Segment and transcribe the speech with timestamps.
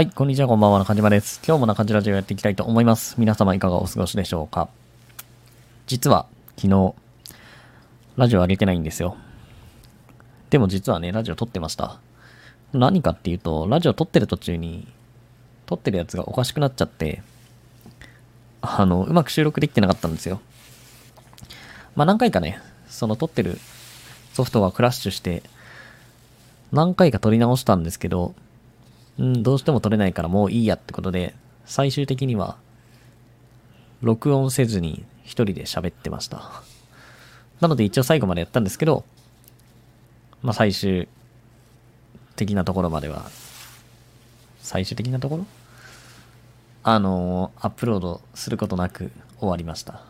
[0.00, 1.42] はい、こんにちは、こんばんは、中島です。
[1.46, 3.16] 今日も中島ラジオやっていきたいと思います。
[3.18, 4.70] 皆様いかがお過ごしでしょうか
[5.86, 6.24] 実は、
[6.56, 6.94] 昨日、
[8.16, 9.18] ラジオ上げてないんですよ。
[10.48, 12.00] でも実はね、ラジオ撮ってました。
[12.72, 14.88] 何かっていうと、ラジオ撮ってる途中に、
[15.66, 17.22] 撮ってるやつがおかしくなっちゃって、
[18.62, 20.40] あの、うまく収録できてなかったんですよ。
[21.94, 22.58] まあ何回かね、
[22.88, 23.58] その撮ってる
[24.32, 25.42] ソフトがクラッシュして、
[26.72, 28.34] 何回か撮り直したんですけど、
[29.20, 31.34] うん、どうしても撮れないからもういいやってことで、
[31.66, 32.56] 最終的には、
[34.00, 36.50] 録音せずに一人で喋ってました。
[37.60, 39.04] なので一応最後までやったんですけど、
[40.42, 41.06] まあ最終
[42.34, 43.30] 的なところまでは、
[44.62, 45.46] 最終的なところ？
[46.82, 50.00] あのーアップロードすることなく終わりました。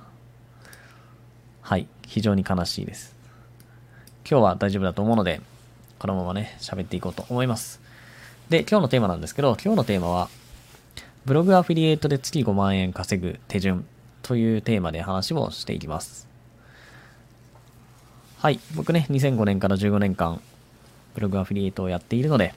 [1.63, 3.16] はい、非常に悲しいです。
[4.24, 5.41] 今日は大丈夫だと思うので、
[5.99, 7.80] このままね、喋っていこうと思います。
[8.51, 10.29] で、今日のテーマなんですけど、今日のテーマは、
[11.25, 13.87] ブログアフィリエイトで月5万円稼ぐ手順
[14.23, 16.27] というテーマで話をしていきます。
[18.39, 20.41] はい、僕ね、2005年から15年間、
[21.15, 22.52] ブログアフィリエイトをやっているので、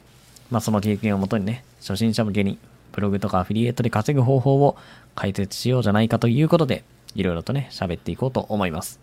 [0.49, 2.57] まあその経験をもとにね、初心者向けに
[2.91, 4.75] ブログとかアフィリエイトで稼ぐ方法を
[5.13, 8.99] 解説しようじゃないかということで、いろいろとね、喋っていこうと思います。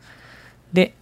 [0.73, 0.95] で、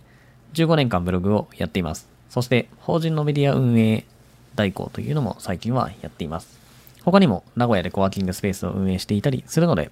[0.53, 2.11] 15年間ブログをやっています。
[2.29, 4.05] そして、法人のメディア運営
[4.55, 6.59] 代行というのも最近はやっています。
[7.05, 9.91] 他にも名古屋でコワーキングスペースを運営していたりするので、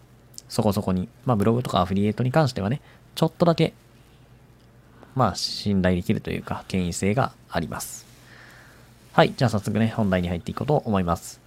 [0.48, 2.80] そこそこに、まあブログとかアフィリエイトに関してはね、
[3.14, 3.72] ちょっとだけ、
[5.14, 8.06] まあ信頼できるというか、権威性があります。
[9.12, 11.40] はい、じゃあ早速ね、本題に入っていこうと思います。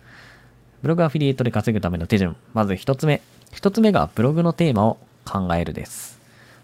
[0.82, 2.36] ブログアフィリエイトで稼ぐための手順。
[2.54, 3.22] まず一つ目。
[3.52, 6.20] 一つ目がブログのテーマを考えるです。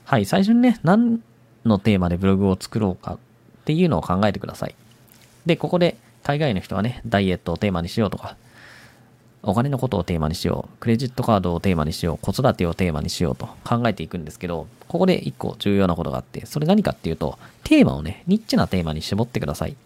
[0.06, 1.22] はい、最初にね、何
[1.66, 3.18] のテーマでブログを作ろうかっ
[3.66, 4.76] ていうのを考えてください。
[5.46, 8.36] で、ここで大概の人はね、ダイエットをテーマにしようとか、
[9.44, 19.78] お金のことをテーマにしよう、クレジットカードをテーマにしよう、子育てをテーマにしようと考えていくんですけど、ここで一個重要なことがあって、それ何かっていうと、テーマをね、ニッチなテーマに絞ってください。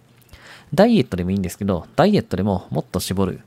[0.73, 3.41] ダイエットでもいいんですけど、ダイエットでももっと絞る。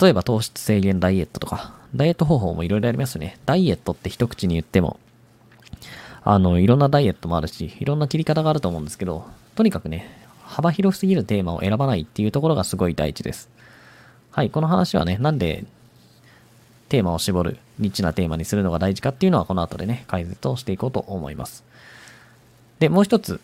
[0.00, 3.36] 例えば糖質制限ダイエットとか、ダイエット方法もいろいろありますね。
[3.44, 4.98] ダイエットって一口に言っても、
[6.24, 10.19] あの、いろんなダイエットもあるし、いろんな切り方があると思うんですけど、とにかくね、
[10.50, 13.48] 幅広すぎるテーマを選ばないっていうところがすごい大事です。
[14.32, 15.64] はい、この話はね、なんで
[16.88, 21.64] テーマを絞る、ニッチなテーマにするのが大事かっていうのはこの後でね、解説をしていこうと思います。
[22.80, 23.40] で、もう一つ、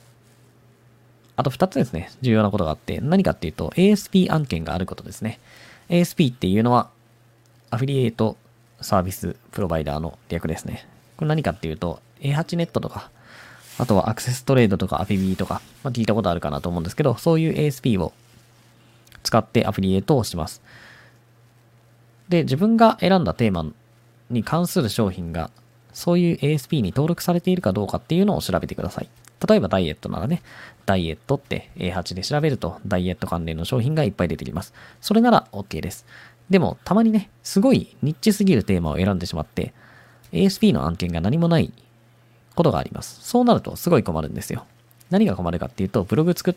[1.36, 5.38] あと二つですね、重要なことがあって、何かっていうと、ASP 案件があることですね。
[5.88, 6.90] ASP っていうのは、
[7.70, 8.36] アフィリエイト
[8.80, 10.88] サービスプロバイダーの略ですね。
[11.16, 13.10] これ何かっていうと、A8 ネットとか、
[13.78, 18.12] あとはアクセストレードとかアフィビーとか、まあ、聞いたことあるかなと思うんですけど、そういう ASP を
[19.22, 20.62] 使ってアフィリエイトをします。
[22.28, 23.66] で、自分が選んだテーマ
[24.30, 25.50] に関する商品が、
[25.92, 29.08] そういう ASP に登録されているかどうかっていうのを調べてください。
[29.46, 30.42] 例えばダイエットならね、
[30.86, 34.72] ダイエットって A8 で調べるとダイエット関連の商品がいっぱい出てきます。
[35.00, 36.06] それなら OK です。
[36.48, 39.74] でも、たまにね、すごいニッチすぎるテーマを選んでしまって、
[40.32, 41.72] ASP の案件が何もない
[42.56, 43.20] ことがあります。
[43.22, 44.64] そうなるとすごい困るんですよ。
[45.10, 46.54] 何が困るかっていうと、ブログ作っ、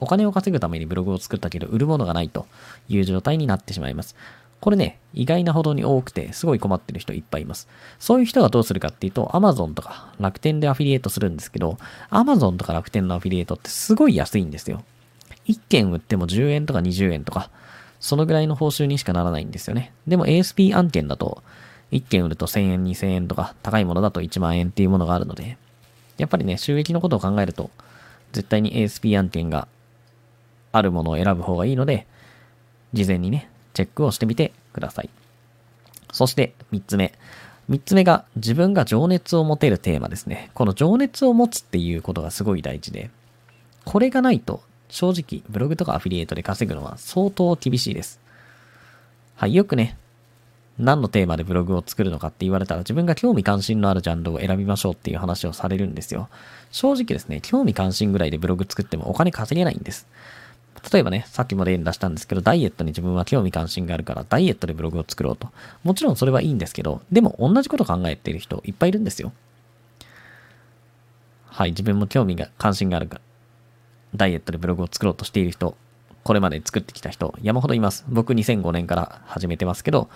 [0.00, 2.46] お金を稼ぐためにブログを作ったけど、売るものがないと
[2.88, 4.16] いう状態になってしまいます。
[4.60, 7.68] これね、意外なほどに多くて、すごい困ってる人いっぱいいます。
[7.98, 11.76] そういう人がどうするかっていうと、Amazon とか楽天でアフィリエイトするんですけど、
[12.10, 14.82] Amazon とか楽天のアフィリエイトってすごい安いんですよ。
[15.46, 17.50] 1件売っても10円とか20円とか、
[18.00, 19.92] そのぐらいの報酬にしかならないんですよね。
[20.06, 21.42] でも ASP 案件だと、
[21.94, 25.56] 1件売ると1000円、2000円とか、高いものだと1万円っていうものがあるので、
[26.18, 27.70] やっぱりね、収益のことを考えると、
[28.32, 29.68] 絶対に ASP 案件が
[30.72, 32.06] あるものを選ぶ方がいいので、
[32.92, 35.10] 事前にね、チェックをしてみてください。
[36.12, 37.14] そして、3つ目。
[37.70, 40.50] 3つ目が、自分が情熱を持てるテーマですね。
[40.54, 43.10] この情熱を持つっていうことがすごい大事で、
[43.84, 48.20] これがないと、正直、ブログとかアフィリエイトで稼ぐのは相当厳しいです。
[49.36, 49.96] はい、よくね、
[50.78, 56.28] 何のテーマでブログを作るのかって言われたら自分が興味関心のあるジャンルを選びましょうっていう話をされるんですよ。
[56.72, 60.06] 正直ですね、興味関心ぐらいでブログ作ってもお金稼げないんです。
[60.92, 65.48] 例えばね、さっきも例に出したんですけど、ダイエットに自分は興味関心があるから、ダイエットでブログを作ろうと。
[65.82, 69.32] もちろんそれはいいんですけど、でも同じこと考えている人いっぱいいるんですよ。
[71.46, 73.20] はい、自分も興味が、関心があるから、
[74.16, 75.76] ダイエットでブログを作ろうとしている人、
[76.24, 78.04] これまで作ってきた人、山ほどいます。
[78.08, 80.10] 僕2005年から始めてますけど、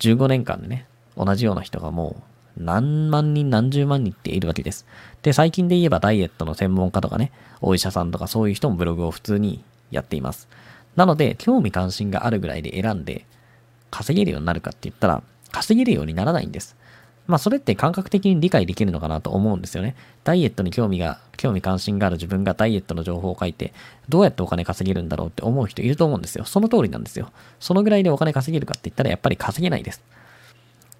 [0.00, 0.86] 15年間でね、
[1.16, 4.86] 同じような人がもう何万人何十万人っているわけです。
[5.22, 10.48] で、最近で言えばダイエットの専門家とかね、お医者さんとかそういう人もブログを普通にやっています。
[10.96, 13.26] なので、興味関心があるぐらいで選んで、
[13.90, 16.76] 稼げるようになるかって言ったら、稼げるようにならないんです。
[17.30, 19.94] まあ、それって感覚的に理解できるのかなと思うんですよね。
[20.24, 23.72] ダイエットに興味が、興味関心がある自分がダイエットの情報を書いて、
[24.08, 26.44] どうやってお金稼げるんだろうって思う人いると思うんですよ。
[26.44, 27.30] その通りなんですよ。
[27.60, 30.02] そのぐらいでお金稼げるかって言ったらやっぱり稼げないです。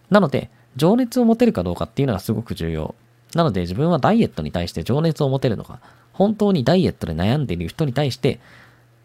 [0.08, 2.94] なので、情熱を持てるかどうかっていうのがすごく重要。
[3.34, 5.80] なので自分はダイエットに対して情熱を持てるのか、
[6.12, 8.38] 本当にダイエットで悩んでいる人に対して、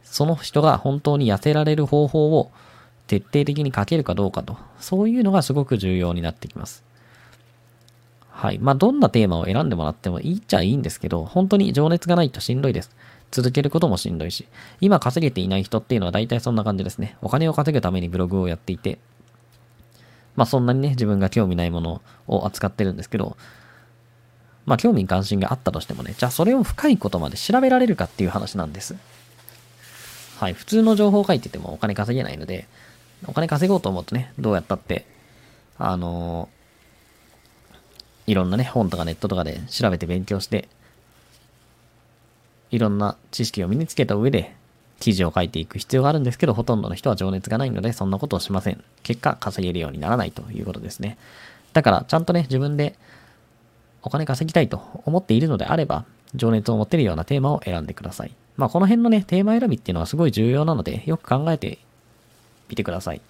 [0.04, 2.52] その人が本当に痩せられる方法を
[3.08, 6.84] 徹底的に書けるかどうかと、そういうのがすごく重要になってきます。
[8.36, 8.60] はい。
[8.60, 12.92] まあ、どんなテーマを選んでもらってもいいっちゃいいんですけど、本当に情熱がないとしんどいです。
[13.32, 14.46] 続けることもしんどいし、
[14.82, 17.16] 今稼げていない人っていうのは大体そんな感じですね。
[17.22, 19.00] お金を稼ぐためにブログをやっていて、
[20.36, 23.38] まあそんなにね、自分が興味ないものを扱ってるんですけど、
[24.66, 28.98] まあ興味関心があったとしてもね、じゃあそれを深いことまで調べられるかっていう話なんです。
[30.40, 30.54] はい。
[30.54, 32.68] 普通の情報を書いててもお金稼げないので、
[33.28, 35.06] お金稼ごうと思うとね、どうやったって、
[35.78, 36.50] あの
[38.28, 40.68] いろんなね、本とかネットとかで調べて勉強して、
[42.72, 44.56] いろんな知識を身につけた上で、
[45.00, 48.84] 記事を書いていく必要があるんですけど、ほとんどの人は情熱がないので、そんなことをしません。
[49.04, 51.18] 結果、稼げるようにならないということですね。
[51.74, 52.96] だから、ちゃんとね、自分で
[54.02, 58.32] お金稼ぎたいと思っているのであれば、情熱を持てるようなテーマを選んでください。
[58.58, 61.80] まあ、この辺のね、テーマ選びっていうのはすごい重要なので、よく考えて
[62.70, 63.22] みてください。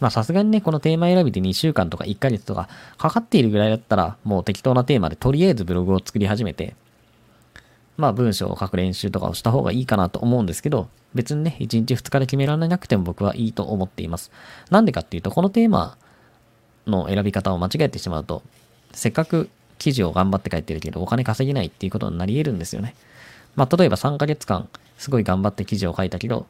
[0.00, 2.68] まあさすがにね、このテーマ選びで2週間とか1ヶ月とか
[2.98, 6.74] かかっているぐらいだったら、もう適当なテーマでとりあえずブログを作り始めて、
[7.96, 14.30] まあ文章を書く練習とかをした方がいいかなと思うんですけど、別にね、1日2日で決められなくても僕はいいと思っています。
[14.70, 15.96] なんでかっていうと、このテーマ
[16.86, 18.42] の選び方を間違えてしまうと、
[18.92, 22.94] せっかく記事を頑張って書いてるけど、お金稼げないっていうことになり得るんですよね。
[23.56, 26.46] まあ例えば3ヶ月間、すごい頑張って記事を書いたけど、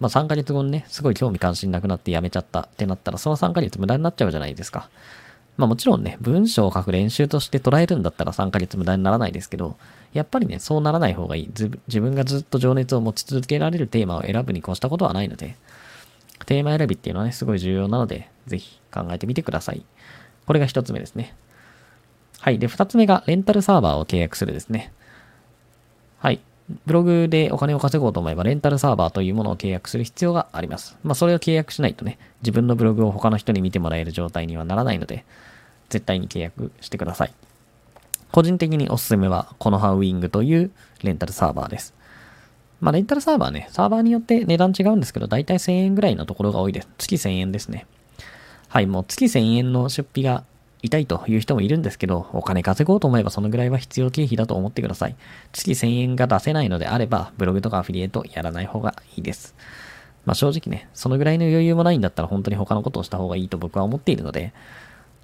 [0.00, 4.88] まあ3ヶ月後にね、すごい興味関心なくなってやめちゃったってなったら、その3ヶ月無駄になっちゃうじゃないですか。
[5.56, 9.76] まあもちろんね、文章を書く練習として捉えるんだったら3ヶ月無駄にならないですけど、
[10.12, 11.48] やっぱりね、そうならない方がいい。
[11.48, 15.56] 自分がずっと情熱を持ち続けられるテーマを選ぶに越したことはないので、
[16.44, 19.84] テーマ選びっていうのはね、すごい重要なので、ぜひ考えてみてください。
[20.46, 21.34] これが一つ目ですね。
[22.40, 22.58] はい。
[22.58, 24.92] で、二つ目が、レンタルサーバーを契約するですね。
[26.18, 26.40] はい。
[26.86, 30.96] ブログでお金を稼ごうと思えばレンタルサーバーというものを契約する必要があります。
[31.04, 35.24] まあそれを契約しないとね、自分のブログを他の人に見てもらえる状態にはならないので、
[35.88, 37.32] 絶対に契約してください。
[38.32, 40.70] 個人的におすすめは、このハウィングという
[41.02, 41.94] レンタルサーバーです。
[42.80, 46.88] まあレンタルサーバーね、サーバーによって値段違うんですけど、だいたい1000円ぐらいのところが多いです。
[46.98, 47.86] 月1000円ですね。
[48.68, 50.44] はい、もう月1000円の出費が
[50.82, 55.16] 痛いという人もいるんですけど、お金稼ごうと思えばそのぐらいは必要経費だと思ってください。
[55.52, 59.54] 月1000円が出せないのであれば、ブログとかアフィリエイトやらない方がいいです。
[60.26, 64.52] まあ正直ね、そのぐらいの余裕もないんだったら本当に他のことをした方がいいと僕は思っているので、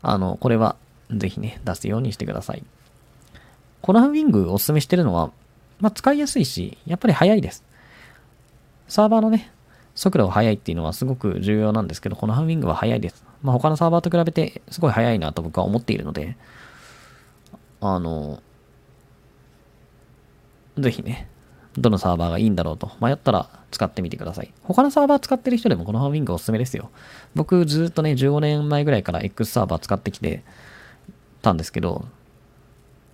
[0.01, 0.77] あの、これは
[1.11, 2.65] ぜひね、出すようにしてください。
[3.83, 5.33] コナンウィングおすすめしてるのは、
[5.81, 7.65] まあ使いやすいし、やっぱり早いです。
[8.89, 9.51] サーバーのね、
[9.95, 13.25] 速度が速いっていうのはすごく重要なんですけど、このハンウィングは速いです。
[13.43, 16.37] まあ、他のサーバーと比べてすごい速いなと僕は思っているので、
[17.81, 18.43] あの、
[20.79, 21.29] ぜひね、
[21.77, 24.53] どのサーバーがいいんだろうと迷ったら使ってみてください。
[24.63, 26.91] 他のサーバー使ってる人でもこのハンウィングおすすめですよ。
[27.35, 30.45] 僕ずっとね、15年前ぐらいから X サーバー使ってきて
[31.41, 32.07] たんですけど、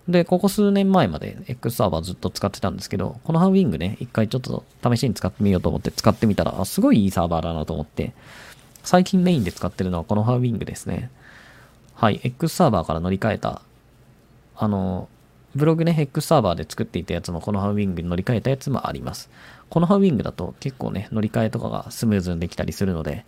[0.09, 8.15] で、ここ数年前まで X サーバーずっと使ってたんですけど、このハンウィングね、一回ちょっと試しに使ってみようと思って使ってみたら、あ、すごいいいサーバーだなと思って、
[8.89, 11.11] 最近メインで使ってるのはこのハンウィングですね。
[11.93, 13.61] はい、X サーバーから乗り換えた、
[14.57, 15.11] あの、
[15.55, 19.29] ブログね、X サーバーで作っていたやつもこのハンウィングに乗り換えたやつもあります。
[19.69, 23.27] このハンウィングだと結構ね、乗り換えとかがスムーズにできたりするので、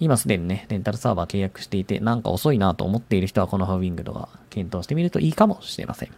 [0.00, 6.10] 今すでにね、レンタルサーバー契約していて、なんか遅いなと思っている人はこのハウィングとか検討してみるといいかもしれません。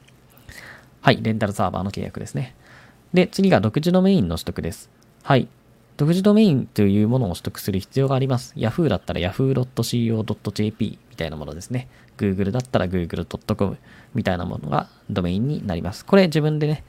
[1.02, 2.54] はい、レンタルサーバーの契約ですね。
[3.12, 4.88] で、次が独自ドメインの取得です。
[5.22, 5.48] はい。
[6.00, 8.54] 独自ドメインというものを取得する必要があります。
[8.56, 11.88] Yahoo だったら yahoo.co.jp みたいなものですね。
[12.16, 13.76] Google だったら google.com
[14.14, 16.06] みたいなものがドメインになります。
[16.06, 16.84] これ自分でね、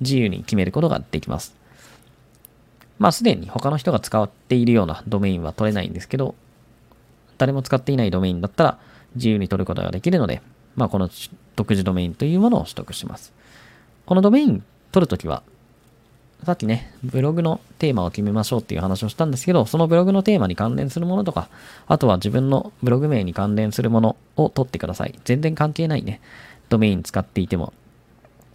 [0.00, 1.54] 自由に決めることができます。
[2.98, 6.34] まあすでに他の人が使っているようなドメインは取れないんですけど、
[7.36, 8.78] 誰も使っていないドメインだったら
[9.16, 10.40] 自由に取ることができるので、
[10.76, 11.10] まあこの
[11.56, 13.34] 独自ドメインというものを取得します。
[14.06, 15.42] このドメイン取るときは、
[16.44, 21.48] さっきね、ブログのテーマを決めましょうっていう話をしたんですけど、そのブログのテーマに関連するものとか、
[21.86, 25.18] あとは自分のブログ名に関連するものを取ってください。
[25.24, 26.20] 全然関係ないね、
[26.68, 27.72] ドメイン使っていても、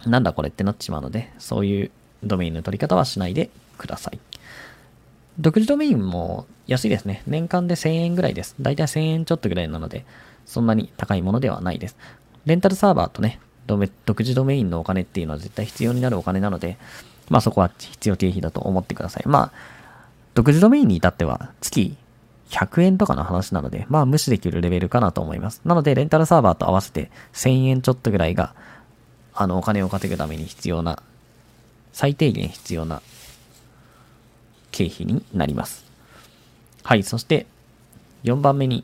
[0.06, 1.92] なんだこれってなってしまうので、そういう
[2.24, 4.20] ドメインの取り方はしないでください。
[5.40, 7.24] 独自ドメインも安いですね。
[7.28, 8.56] 年間で1000円ぐらいです。
[8.62, 10.06] だいたい1000円ちょっとぐらいなので、
[10.46, 11.98] そんなに高いものではないです。
[12.46, 16.78] レンタルサーバーとね、独自ドメインのお金っていうのは絶対必要になるお金なので、
[17.32, 19.24] まあそこは必要経費だと思ってください。
[19.26, 19.52] まあ、
[20.34, 21.96] 独自ドメインに至っては月
[22.50, 25.62] 100円とかの話なので、まあ無視できるレベルかなと思います。
[25.64, 28.54] なので、レンタルサーバーと合わせて1000円ちょっとぐらいが、
[29.34, 31.02] あの、お金を稼ぐために必要な、
[31.94, 33.02] 最低限必要な
[34.72, 35.86] 経費になります。
[36.84, 37.46] はい、そして
[38.26, 38.84] 4番目に、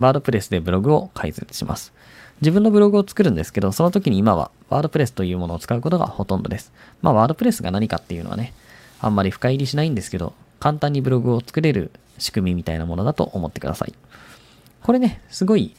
[0.00, 1.92] ワードプレスでブログを開設します。
[2.40, 6.72] 自分のブログを作るんですけど、その時に今はワードプレスというものを使うことがほとんどです。
[7.02, 8.52] まあ、ワードプレスが何かっていうのはね、
[9.00, 13.94] あんまり深入りしないんですけど、簡単にブログを作れる仕組みみたいなものだと思ってください。
[14.82, 15.74] これね、すごい、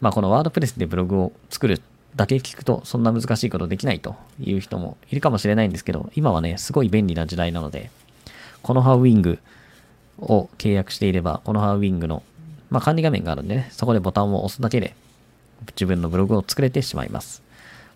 [0.00, 1.80] まあ、このワードプレスでブログを作る
[2.16, 7.90] だけ聞くと、そんな難しいことできないという人もいるかもしれないんですけど、今はね、すごい便利な時代なので、
[8.62, 9.38] このハウィング
[10.18, 12.22] を契約していれば、このハウィングの、
[12.70, 14.94] まあ、管理画面があるんでね、そこでボタンを押すだけで、
[15.68, 17.42] 自分のブログを作れてしまいます。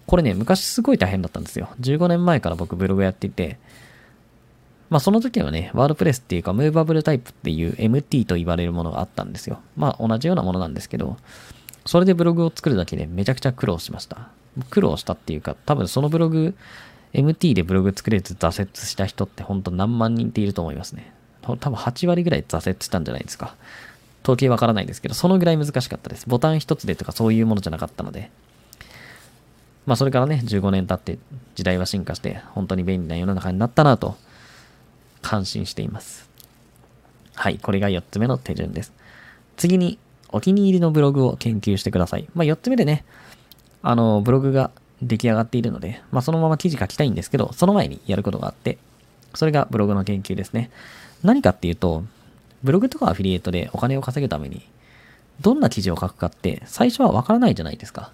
[0.07, 1.69] これね、昔すごい大変だったんですよ。
[1.81, 3.59] 15年前から僕ブログやっていて、
[4.91, 9.61] まあその時はね、ワードプレスっていうか、ムーバブルタイプっていう MT と言われるものがあったんですよ。
[9.77, 11.17] まあ同じようなものなんですけど、
[11.87, 14.29] それでブログを作るだけでめちゃくちゃ苦労しました。
[14.71, 16.55] 苦労したっていうか、多分そのブログ、
[17.13, 21.13] MT でブログ作れず挫折した人ってほんと何万人っていると思いますね。
[21.43, 23.57] 多分8割ぐらい挫折したんじゃないですか。
[24.25, 26.27] 統計わからないですけど、そのぐらい難しかったです。
[26.27, 28.31] ボタン一つでとかそういうものじゃなかったので。
[29.87, 31.21] まあそれからね、15年経って
[31.55, 34.17] 時代は進化して、本当に便利な世の中になったなと、
[35.21, 36.29] 感心しています。
[37.35, 38.93] はい、これが4つ目の手順です。
[39.57, 39.99] 次に、
[40.31, 42.27] お気に入りのブログを研究してください。
[42.35, 43.05] まあ4つ目でね、
[43.83, 44.71] あの、ブログが
[45.03, 48.79] 出来上がっているので、まあそのまま記事書きたいんですけど、その前にやることがあって、
[49.35, 50.71] それがブログの研究ですね。
[51.23, 52.05] 何かっていうと、
[52.65, 54.67] ブログとかアフィリエイトでお金を稼ぐために、
[55.41, 58.11] どんな記事を書くかって最初はわからないじゃないですか。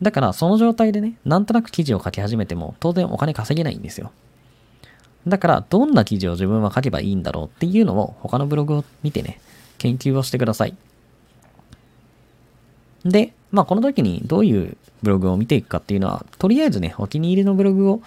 [0.00, 4.12] だからその状態でね、なんとなく記事を書き始めても当然お金稼げないんですよ。
[5.26, 9.40] だからどんな記事を自分は書けばいいんだろうっていうのを他のブログを見てね、
[9.78, 10.76] 研究をしてください。
[13.04, 18.02] で、まあこの時にどういうブログを見ていくかっていうのは、とりあえずね、お気に入りのブログを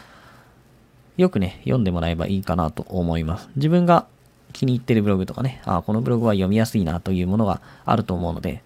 [1.17, 3.50] よくね、読んでもらえばいいかなと思います。
[3.57, 4.07] 自分が
[4.53, 8.63] 気に入ってるブログとかね、あこのブログは読みやすいなというものがあると思うので、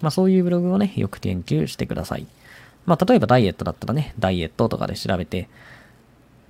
[0.00, 2.26] まあそういうブログをね、よく研究してください。
[2.84, 5.48] まあ例えばダイエットだったらね、ダイエットとかで調べて、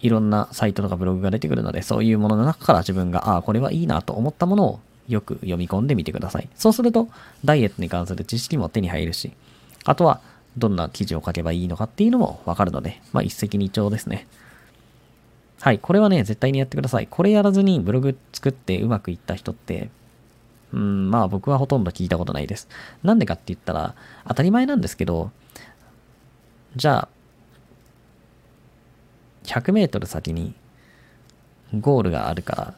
[0.00, 6.48] いろんなサイトとかブログが出てくるので、そういうものの中から自分が、ああ、これはいいなと思ったものをよく読み込んでみてください。
[6.54, 7.08] そうすると、
[7.44, 9.32] ダイエットに関する知識も手に入るし、
[9.84, 10.20] あとは、
[10.56, 14.26] どんな記事を書けばいいのかっていうのもわかるので、まあ一石二鳥ですね。
[15.66, 17.08] はい、これはね、絶対にやってください。
[17.08, 19.90] これやらずにブログ作ってうまくいった人って、
[20.72, 22.68] うん、まあ僕はほとんど聞いたことないです。
[23.02, 23.96] なんでかって言ったら、
[24.28, 25.32] 当たり前なんですけど、
[26.76, 27.08] じゃあ、
[29.42, 30.54] 100メートル先に
[31.74, 32.74] ゴールがあるから、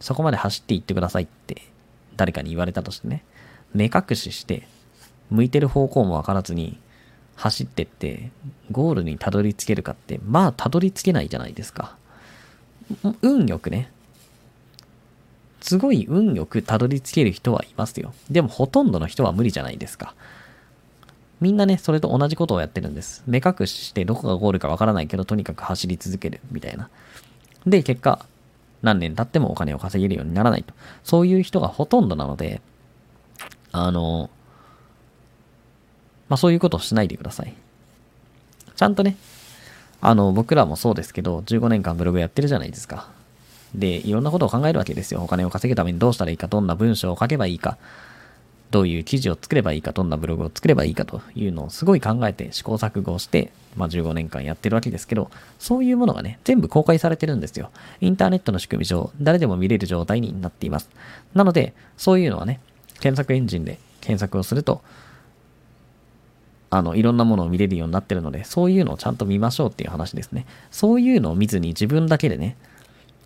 [0.00, 1.62] そこまで走っていってくださいって
[2.16, 3.22] 誰かに言われたとしてね、
[3.72, 4.66] 目隠しして、
[5.30, 6.80] 向いてる方向もわからずに、
[7.42, 8.30] 走ってって、
[8.70, 11.96] ゴールにたどり着けるかって、まあたどり着けないじゃないですか。
[13.20, 13.90] 運よくね。
[15.60, 18.14] すごい運よくたどり着ける人はいますよ。
[18.30, 20.14] でもほとんどの人は無理じゃないですか。
[21.40, 23.24] みんなね、それと同じことをやってるんです。
[23.26, 26.90] 目隠ししてどこがゴールかわからないけど、とにかく走り続けるみたいな。
[27.66, 28.24] で、結果、
[28.82, 30.74] 何年経ってもお金を稼げるようにならないと。
[31.02, 32.60] そういう人がほとんどなので、
[33.72, 34.30] あの、
[36.32, 37.52] まあそういうことをしないでください。
[38.74, 39.18] ちゃんとね、
[40.00, 43.10] あの、僕らもそうですけど、15年間ブログやってるじゃないですか。
[43.74, 45.22] で、いろんなことを考えるわけですよ。
[45.22, 47.76] お金を稼ぐためにどうしたらいいか、どんな文章を書けばいいか、
[48.70, 57.68] どういう記事を作ればいいか、どんなブログを作ればいいかというのをすごい考えて試行錯誤して、まあ15年間やってるわけですけど、そういうものがね、全部公開されてるんですよ。
[58.00, 60.88] インターネットの仕組み上、誰でも見れる状態になっています。
[61.34, 62.60] なので、そういうのはね、
[63.00, 64.80] 検索エンジンで検索をすると、
[66.74, 70.46] あの、いろんなものを見れるようになってるので、そういうのをちゃんと見ましょうっていう話ですね。
[70.70, 72.56] そういうのを見ずに自分だけでね、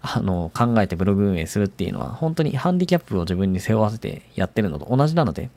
[0.03, 5.49] あの、考えてブログ運営するっていうのは、本当にハンディキャップを自分に背負わせてやってるのと同じなので、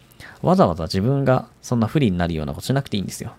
[0.43, 3.34] わざわざ自分がそんな不利になるようなことしなくていいんですよ。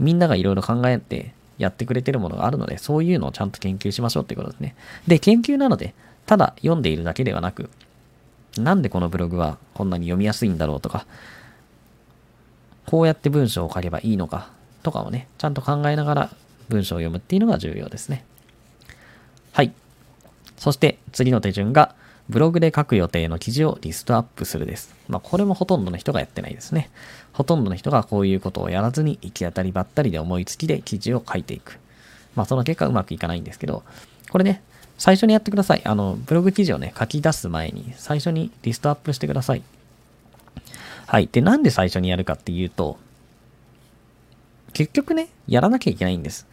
[0.00, 4.74] みんながいろいろ考えてやってくれてるものがあるので、そういうのをちゃんと研究しましょうっていうことですね。
[5.06, 5.94] で、研究なので、
[6.26, 7.70] ただ読んでいるだけではなく、
[8.58, 11.06] なんでこのブログはこんなに読みやすいんだろうとか、
[12.88, 14.48] こうやって文章を書けばいいのか
[14.82, 16.30] とかをね、ちゃんと考えながら
[16.70, 18.24] 文章を読むっていうのが重要ですね。
[19.52, 19.72] はい。
[20.56, 21.94] そして次の手順が、
[22.30, 24.94] ブログで書く予定の記事をリストアップするです。
[25.06, 26.88] まあ、これもほとんどの人がやってないですね。
[27.34, 31.78] ほとんどの人がこういうことをやらずに行き当たりばったりで思いつきで記事を書いていく。
[32.36, 33.82] まあ、その結果うまくいかないんですけど、
[34.30, 34.62] これね、
[34.96, 35.82] 最初にやってください。
[35.84, 39.62] あの、ブログ記事をね、書き出す前に、最初にリストアップしてください。
[41.08, 41.28] はい。
[41.32, 42.98] で、なんで最初にやるかっていうと、
[44.74, 46.46] 結局ね、やらなきゃいけないんです。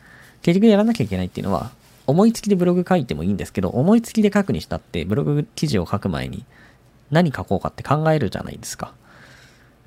[0.43, 1.71] 結局やらなきゃいけないっていうのは、
[2.07, 6.45] 思いつきでブログ書いてもいいんですけど、思いつきで書くにしたって、ブログ記事を書く前に
[7.11, 8.93] 何書こうかって考えるじゃないですか。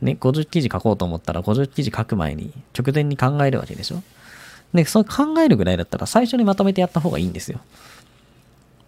[0.03, 4.03] ね、50記事書こうと思ったら50記事書く前に直前に考えるわけでしょ
[4.75, 7.61] で、そう考えるぐらいだったら最初にまとめてやった方がいいんですよ。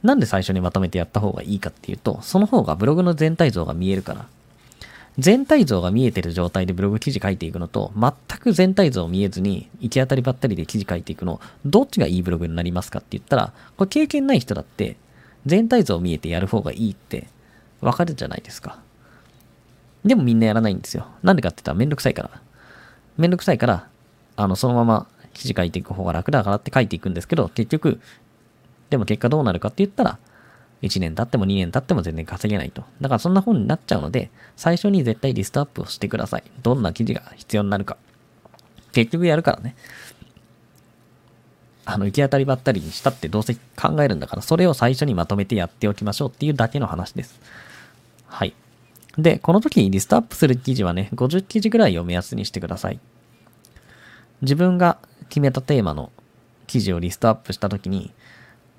[0.03, 4.27] なんで最初にまとめてやった方がいいかっていうと、その方がブログの全体像が見えるから。
[5.19, 14.97] 全体像が見えてる状態でブログ記事書いていくのと、全く全体像見えずに行き当たりばったりで記事書いていくの、どっちがいいブログになりますかって言ったら、これ経験ない人だって、
[15.47, 17.27] 全体像見えてやる方がいいって
[17.81, 18.79] わかるじゃないですか。
[20.05, 21.07] でもみんなやらないんですよ。
[21.23, 22.31] なんでかって言ったらめんどくさいから。
[23.19, 23.89] めんどくさいから、
[24.37, 28.01] あの、そのまま記事書いていく方が楽だからって書いていくんですけど、結局、
[28.89, 30.19] でも結果どうなるかって言ったら、
[30.83, 32.85] 1年経っても2年経っても全然稼げないと。
[33.01, 36.45] だからそんな本になっちゃうので、最初に絶対リストアップをしてください。
[36.63, 37.97] どんな記事が必要になるか。
[38.93, 39.77] 結局やるからね。
[41.85, 47.41] あの、行き当たりばったりにしたってどうせ考えるんだから、それを最初にまとめてやっておきましょうっていうだけの話です。
[48.27, 48.55] はい。
[49.19, 53.01] で、この時にリストアップする記事はね、50記事ぐらいを目安にしてください。
[54.43, 56.13] 自分が決めたテーマの
[56.67, 58.13] 記事をリストアップした時に、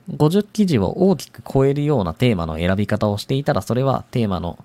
[0.10, 4.58] 50記事を大きく超えるようなテーマの選び方をしていたら、それはテーマの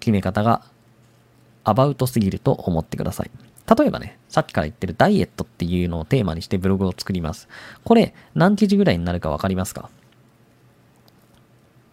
[0.00, 0.62] 決め方が
[1.64, 3.30] アバウトすぎると思ってください。
[3.78, 7.48] 例えばね、さっきから言ってるダイエットっていうのをテーマにしてブログを作ります。
[7.84, 9.88] これ何記事ぐらいになるかわかりますか？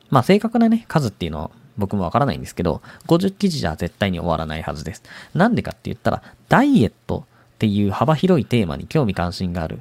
[0.10, 5.04] まあ正確なね、数っていうのは僕もわからないんですけど、50記事じゃ絶対に終わらないはずです。
[5.34, 9.80] なんでかって言ったら、ダイエットっていう幅広いテーマに興味関心がある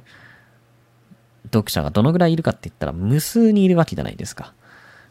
[1.45, 4.53] 読者がどのぐらいいるかって言ったら無数にいるわけじゃないですか。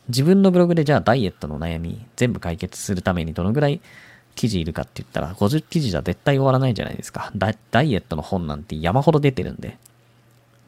[0.08, 3.80] 自分のブログでじゃあダイエットの悩み全部解決するためにどのぐらい
[4.34, 7.32] 記事いるかって言ったら50記事じゃ絶対終わらないじゃないですか。
[7.34, 7.50] ダ
[7.82, 9.78] イエットの本なんて山ほど出てるんで。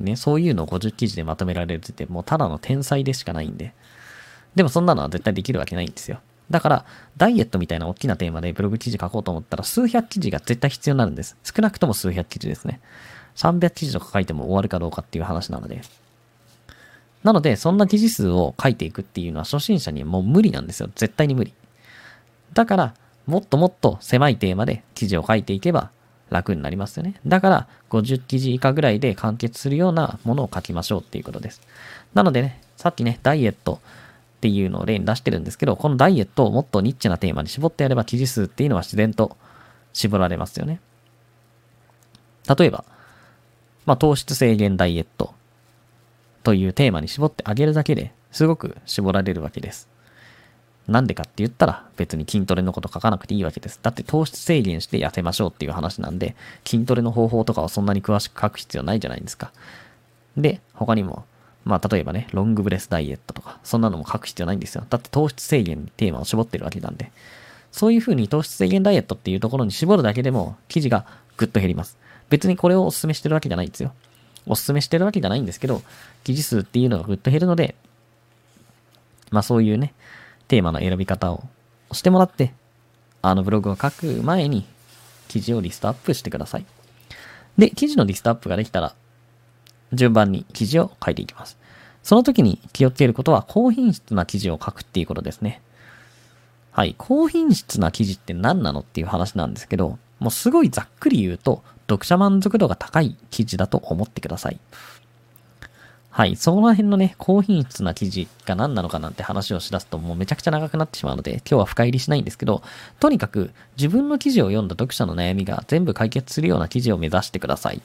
[0.00, 3.72] ね、そういうのを50記事でまとめられるってもうただの天才でしかないんで。
[4.54, 6.20] でもそんなのは絶対できるわけないんですよ。
[6.50, 6.84] だから、
[7.16, 11.36] ダイエットみたいな大きなテーマでブログ記事書こうと思ったら数百記事が絶対必要になるんです。
[11.44, 12.80] 少なくとも数百記事ですね。
[13.36, 15.82] 300記事とか書いても終わるかどうかっていう話なので。
[17.22, 20.90] なので、そんな記事数を書いていくっていうのは初心者にはもう無理なんですよ。
[20.94, 21.54] 絶対に無理。
[22.52, 22.94] だから、
[23.26, 25.90] もっともっと狭いテーマで記事を書いていけば
[26.30, 27.14] 楽になりますよね。
[27.26, 31.60] だから、50記事以下ぐらいで完結するようなものを書きましょうっていうことです。
[32.14, 33.80] なのでね、さっきね、ダイエット
[34.38, 39.36] っていうのを例に出してるんですけど、このダイエットをもっとニッチなテーマに絞ってやれば記事数っていうのは自然と
[39.92, 40.80] 絞られますよね。
[42.58, 42.84] 例えば、
[43.86, 45.34] まあ、糖質制限ダイエット
[46.42, 49.88] というテーマに絞ってあげるだけですごく絞られるわけです。
[50.88, 53.78] なんでかって言ったら別に筋トレのこと書かなくていいわけです。
[53.82, 59.52] だって糖質制限して痩せましょうっていう話なんで、筋トレの方法とかはそんなに詳しく書く必要ないじゃないですか。
[60.36, 61.24] で、他にも、
[61.64, 64.84] まあ例えばね、ロングブレスダイエットとか、そんなのも書く必要ないんですよ。
[64.88, 67.12] だって糖質制限にテーマを絞ってるわけなんで。
[67.70, 71.96] そういう風に糖質制限ダイエットっていうところに絞るだけでも記事がぐっと減ります。
[72.32, 73.92] 別にこれをお勧めしてるわけじゃないんですよ。
[74.46, 75.82] お勧めしてるわけじゃないんですけど、
[76.24, 77.74] 記事数っていうのがぐっと減るので、
[79.30, 79.92] まあそういうね、
[80.48, 81.44] テーマの選び方を
[81.92, 82.54] してもらって、
[83.20, 84.64] あのブログを書く前に
[85.28, 86.64] 記事をリストアップしてください。
[87.58, 88.94] で、記事のリストアップができたら、
[89.92, 91.58] 順番に記事を書いていきます。
[92.02, 95.60] その時に気をつけることは、高品質な記事を書くっていうことですね。
[96.70, 96.94] はい。
[96.96, 104.58] 高品質な記事って何なのっていう話なんですけど、もうすごいざっくり言うと、読者満足度が高い記事だと思ってください。
[106.10, 106.36] はい。
[106.36, 112.62] その辺のね、高品質な記事が何なのかなんて話をしだすともうめちゃくちゃ長くなってしまうので、今日は深入りしないんですけど、
[113.00, 117.80] とにかく自分の記事を読んだ読者の悩みが全部解決するような記事を目指してください。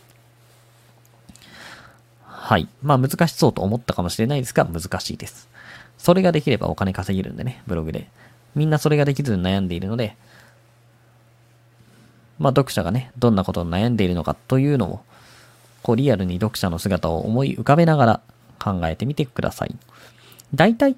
[2.25, 2.67] はい。
[2.81, 5.47] まあ難しそうと思ったかもしれないですが、難しいです。
[5.97, 8.10] それができればお金稼げるんでね、ブログで。
[8.55, 10.17] みんなそれができずに悩んでいるので、
[12.39, 15.00] まあ読者がね、どんなことを悩んでいるのかというのを、
[15.84, 18.21] こうリアルに読者の姿を思い浮かべながら
[18.60, 19.76] 考えてみてください。
[20.54, 20.95] 大体、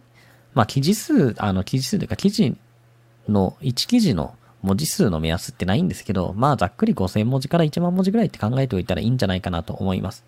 [0.54, 2.56] まあ記事数、あの記事数というか記事
[3.28, 10.26] の、1記事の文字数の目安ってないんですけど、まあざっくり5000文字から1万文字ぐらいって考えておいたらいいんじゃないかなと思います。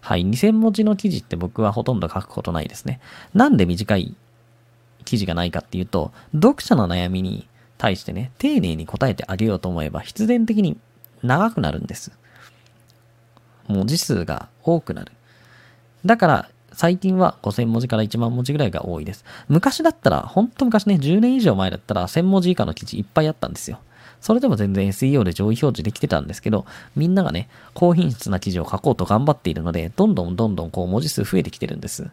[0.00, 3.00] はい、2000文字の記事って僕はほとんど書くことないですね。
[3.34, 4.16] なんで短い
[5.04, 7.46] 記事がないかっていうと、読者の悩みに
[7.80, 10.76] 対してね、丁寧に答えてあげようと思えば必然的に
[11.22, 12.12] 長くなるんです。
[13.68, 15.12] 文字数が多くなる。
[16.04, 19.24] だから、最近は5000文字から1万文字ぐらいが多いです。
[19.48, 23.78] 昔だったら、ほんと昔ね、10年以上前だったら1000文字以下の記事いっぱいあったんですよ。
[24.20, 32.10] それでも全然 SEO で上位表示できてたんですけど、みんながね、高品質な記事を書こうと頑張っているので、どんどんどんどんこう文字数増えてきてるんです。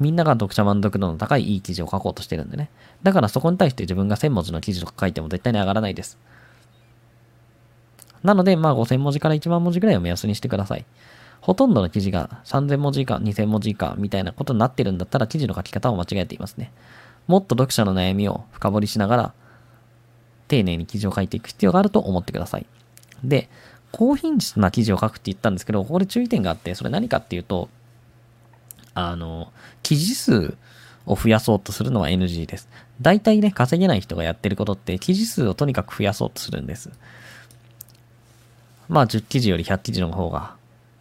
[0.00, 2.70] みんなが読者満足度の高いいい記事を書こうとしてるんでね。
[3.02, 6.18] だからそこに対して自分が1000文字の記事とか書いても絶対に上がらないです。
[8.22, 10.84] なので、まあ5000文字から1万文字ぐらいを目安にしてください。
[11.40, 16.72] ほとんどの記事が3000文字以下、2000文字以下みたいなことになってるんだったら記事の書き方を間違えていますね。
[17.26, 19.34] もっと読者の悩みを深掘りしながら、
[20.48, 22.66] 丁寧に記事を書いていく必要があると思ってください。
[23.22, 23.48] で、
[23.92, 27.68] 高品質な記事を書くって言ったんですけど、ここで注意点があって、それ何かっていうと、
[28.94, 30.54] あの、記事数
[31.06, 32.68] を増やそうとするのは NG です。
[33.00, 36.90] 大体ね、稼げない人がやってることって、記事数をとにかく増やそうとするんです。
[38.88, 40.54] まあ、10記事より100記事の方が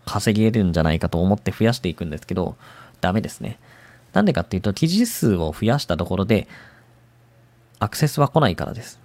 [0.06, 2.56] 稼げるんじゃないかと思って増やしていくんですけど、
[3.02, 3.60] ダメですね。
[4.14, 6.48] なんでかっていうと、記事数を増やしたところで、
[7.80, 9.00] アクセスは来ないからです。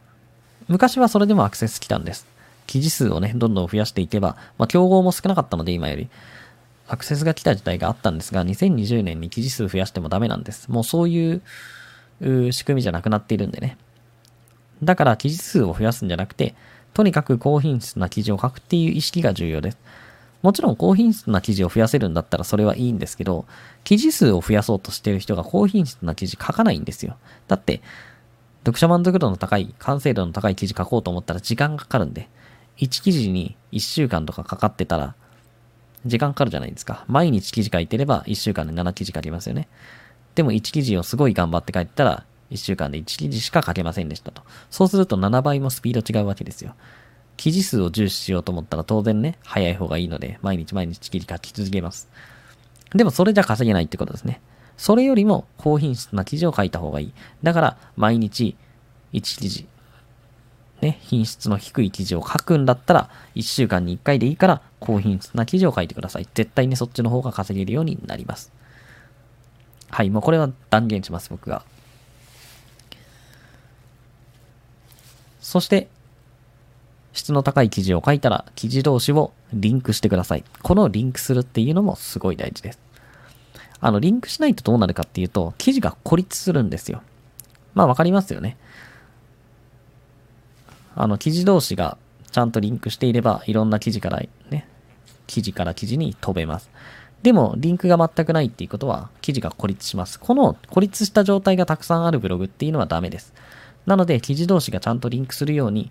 [0.68, 2.26] 昔はそれでもアクセス来たんです。
[2.66, 6.08] 記事数をね、どんどん増やしていけば、まあ、競合も少なかったので、今より。
[6.86, 10.70] アクセスが来た時代があったんですが、2020年に記事数増やしてもダメなんです。
[10.70, 11.42] もうそういう
[12.52, 13.78] 仕組みじゃなくなっているんでね。
[14.82, 16.54] だから記事数を増やすんじゃなくて、
[16.92, 19.78] とにかく高品質な記事を書くっていう意識が重要です。
[20.42, 23.46] もちろん高品質な記事を増やせるんだったらそれはいいんですけど、
[23.82, 27.16] 記事数を増やそうとしている人が高品質な記事書かないんですよ。
[27.48, 27.80] だって、
[28.60, 32.28] 読者満足度の高い、完成度の高い記事書こうと思ったら時間がかかるんで、
[32.76, 35.14] 1記事に1週間とかかかってたら、
[36.06, 37.04] 時間かかるじゃないですか。
[37.08, 39.68] 毎日記事書いてれば1週間で7記事書きますよね。
[40.34, 44.42] でも1記事をすごい頑張って書いてたら、1週間で1記事しか書けませんでしたと。
[44.70, 46.74] そうすると7倍もスピード違うわけですよ。
[47.36, 52.08] 記事数を重視しようと思ったら当然ね、早い方がいいので、毎日毎日記事書き続けます。
[52.94, 54.40] でもそれじゃ稼げないってことですね。
[54.76, 57.12] それよりも高品質な記事を書いた方がいい。
[57.42, 58.56] だから、毎日
[59.12, 59.66] 1記事、
[60.84, 66.28] ね、品質の低い記事を書くんだったら、1週間に1回でいいから、高品質な記事を書いてください。
[66.34, 68.52] 絶対にそっちの方が稼げるようになります。
[69.88, 71.64] はい、もうこれは断言します、僕が。
[75.40, 75.88] そして、
[77.14, 80.44] 質の高い記事を書いたら、記事同士をリンクしてください。
[80.62, 82.78] このリンクするっていうのもすごい大事です。
[83.80, 87.02] あの、リンクしないとどうなるかっていうと、記事が孤立するんですよ。
[87.72, 88.58] まあわかりますよね。
[90.94, 91.98] あの、記事同士が
[92.30, 94.68] ちゃんとリンクしていれば、いろんな記事からね、
[95.26, 96.70] 記事から記事に飛べます。
[97.22, 100.20] でも、リンクが全くないっていうことは、記事が孤立します。
[100.20, 103.32] この孤立した状態がたくさんあるブログっていうのはダメです。
[103.86, 105.90] なので、記事同士がちゃんとリンクするように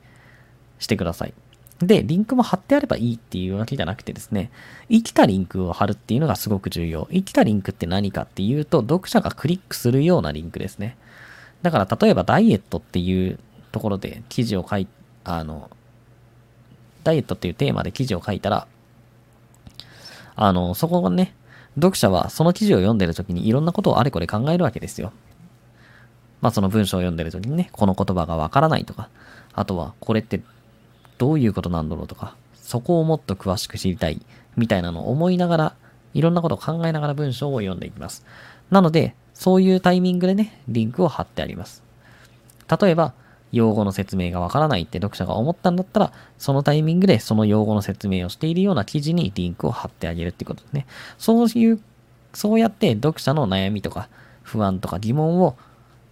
[0.79, 1.33] してください。
[1.79, 4.51] で、リンクも貼ってあればいいっていうわけじゃなくてですね、
[4.89, 7.07] 生きたリンクを貼るっていうのがすごく重要。
[7.11, 10.97] 生きたリンクって何かっていうと、読者がクリックするようなリンクですね。
[11.61, 13.39] だから例えばダイエットっていう
[13.73, 14.87] ところで記事を書い、
[15.25, 15.69] あの、
[17.03, 18.67] ダイエットっていうテーマで記事を書いたら、
[20.35, 21.35] あの、そこをね、
[21.75, 25.11] 読者はその記事を読んでる時にいろんなことをあれこれ考えるわけですよ。
[26.39, 29.09] まあその文章を読んでる時にね、この言葉がわからないとか、
[29.53, 30.41] あとはこれって
[31.17, 34.21] どういうことなんだろうとか、そこをもっと詳しく知りたい、
[34.55, 35.75] みたいなのを思いながら、
[36.13, 38.23] いろんなことを考えながら文章を読んでいきます。
[38.69, 41.81] なので、そういうタイミングでね、リンクを貼ってあります。
[42.81, 43.13] 例えば、
[43.53, 50.87] 用語の説明がわからないって読者が思ったんだったら、そのタイミングでその用語の説明をしているような記事にリンクを貼ってあげるってことですね。
[51.19, 51.79] そういう、
[52.33, 54.09] そうやって読者の悩みとか
[54.41, 55.55] 不安とか疑問を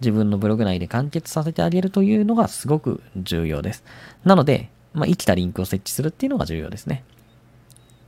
[0.01, 3.83] 自分のブログ内で完結させてあげるというのがすごく重要です。
[4.23, 7.03] なので、まあ、生きたリンクを設置するっていうのが重要ですね。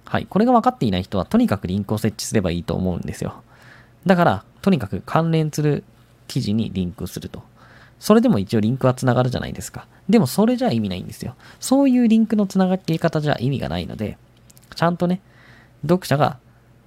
[0.05, 0.27] はい。
[0.27, 3.41] これが分かっていない人は、とにかくリンクを設置すればいいと思うんですよ。
[4.05, 5.83] だから、とにかく関連する
[6.27, 7.43] 記事にリンクすると。
[8.03, 9.87] それでも一応リンクは繋がるじゃないですか。
[10.09, 11.35] でもそれじゃ意味ないんですよ。
[11.61, 14.17] そういうリンクの繋がり方じゃ意味がないので、
[14.75, 15.21] ちゃんとね、
[15.83, 16.37] 読者が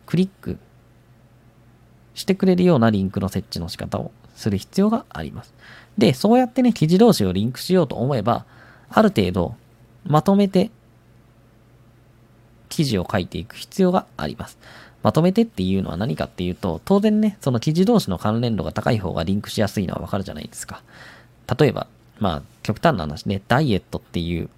[0.05, 0.59] クリック
[2.13, 5.55] してくれるようなリンクの設置の仕方をする必要があります。
[5.97, 8.45] で、そうやってね、記事同士をリンクしようと思えば、
[8.91, 9.55] ある程度
[10.05, 10.71] まとめて
[12.69, 14.59] 記事を書いていく必要があります。
[15.07, 20.83] まとめてっていうのは何かっていうと、当然ね、その記事同士の関連度が高い方がリンクしやすいのはわかるじゃないですか。
[21.57, 21.87] 例えば、
[22.19, 24.51] まあ、極端な話ね、ダイエットっていう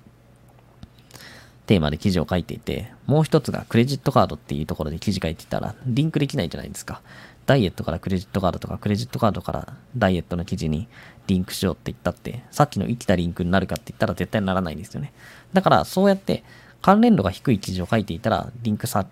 [1.66, 7.02] テーマで記事を書いていて、もう一つがクレジットカードっていうところで記事書いてたら、リンクできないじゃないですか。
[7.44, 10.88] ダイエットからクレジットカードとか、クレジットカードからダイエットの記事に
[11.26, 15.12] リンクしようって言ったって、さっきの生きたリンクになるかって言ったら絶対ならないんですよね。
[15.52, 16.42] だから、そうやって
[16.80, 19.06] 関連度が低い記事を書いていたら、リンクさ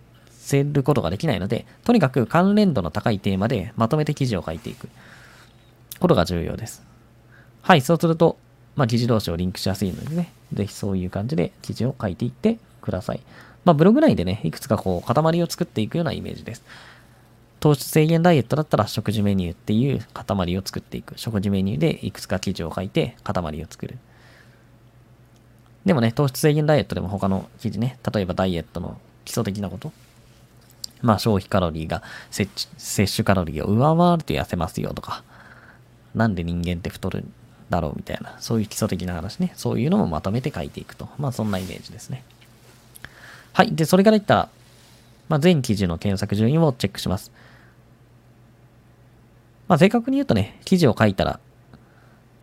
[0.47, 4.89] せることができないので、とにかく関連度の高いテーマでまとめて記事を書いていく
[5.99, 6.85] ことが重要です。
[7.63, 8.39] はい、そうすると、
[8.77, 13.21] まあ、記事同士をリンクしやすいのでね、ぜひそういう感じで記事を書いていってください。
[13.65, 16.63] まあ、ブログ内でね、いくつかこう、塊を作っていくようなイメージです。
[17.59, 21.19] 糖質制限ダイエットだったら食事メニューっていう塊を作っていく。
[21.19, 23.99] 食事メニューでいくつか記事を書いて塊を作る。
[25.85, 29.93] でもね、糖質制限ダイエットでも他の記事ね、例えばダイエットの基礎的なこと。
[31.07, 35.23] まあ消費カロリーが摂取カロリーを上回ると痩せますよとか、
[36.15, 37.33] なんで人間って太るん
[37.71, 39.53] だろうみたいな、そういう基礎的な話ね。
[39.57, 41.09] そういうのもまとめて書いていくと。
[41.19, 42.25] まあそんなイメージですね。
[43.53, 43.75] はい。
[43.75, 44.49] で、それから言ったら、
[45.29, 47.31] まあ全記事の検索順位をチェックします。
[49.69, 51.39] まあ正確に言うとね、記事を書いたら、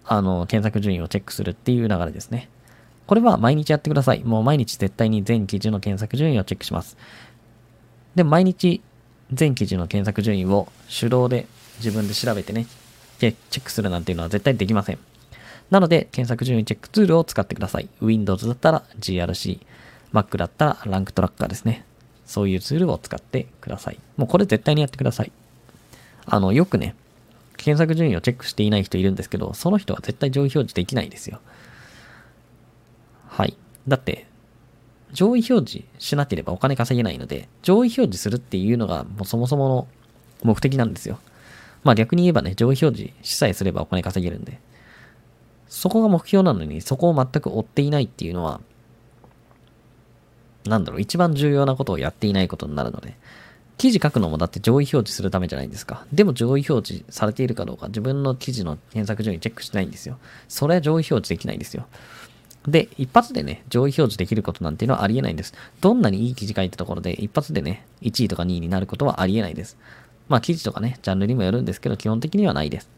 [0.05, 2.49] あの、検索順位をチェックするっていう流れですね。
[3.07, 4.23] これは毎日やってください。
[4.23, 6.97] もう毎日絶対に全記事の検索順位をチェックします。
[8.15, 8.81] で、毎日
[9.31, 11.47] 全記事の検索順位を手動で
[11.77, 12.67] 自分で調べてね、
[13.19, 14.99] チェックするなんていうのは絶対できません。
[15.69, 17.89] なので、検索順位チェックツールを使ってください。
[18.01, 19.59] Windows だったら GRC、
[20.13, 21.85] Mac だったらランクトラッカーですね。
[22.25, 23.99] そういうツールを使ってください。
[24.17, 25.31] もうこれ絶対にやってください。
[26.25, 26.95] あの、よくね、
[27.57, 31.39] 検索順位をチェックしていない人いるんですけど、その人は絶対上位表示できないですよ。
[33.27, 33.57] はい。
[33.87, 34.27] だって、
[35.13, 39.87] 上位表示しなければお金稼げないので、上位表示するっていうのがもうそもそもの
[40.43, 41.19] 目的なんですよ。
[41.83, 44.59] まあ逆に言えばね、上位表示しさえすればお金稼げるんで。
[45.67, 48.61] そこが目標なのに、そこを全く追っていないっていうのは、
[50.65, 53.17] なんだろう、一番重要なことをやっていないことになるので、
[53.77, 56.05] 記事書くのもだって上位表示するためじゃないですか。
[56.13, 60.19] でも上位表示されているかどうか、自分の記事の検索順位チェックしてないんですよ。
[60.47, 61.87] それは上位表示できないんですよ。
[62.67, 65.53] で、一発でね、上位表示できることなんていうのはありえないんです。
[65.81, 69.77] どんなにいい記事書いたところで、一発でね、1位とか2位になることはありえないです。
[70.29, 72.89] まあ、記事とかね、ジャンルにもよるんですけど、基本的にはないです。